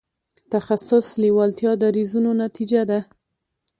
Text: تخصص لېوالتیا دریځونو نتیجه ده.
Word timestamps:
تخصص 0.53 1.07
لېوالتیا 1.21 1.71
دریځونو 1.83 2.31
نتیجه 2.43 2.81
ده. 2.89 2.99